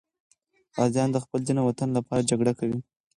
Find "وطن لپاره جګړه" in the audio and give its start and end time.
1.69-2.53